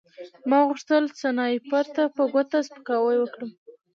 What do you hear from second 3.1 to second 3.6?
وکړم